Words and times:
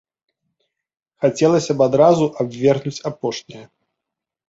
Хацелася 1.27 1.71
б 1.83 1.91
адразу 1.91 2.25
абвергнуць 2.47 2.99
апошняе. 3.15 3.65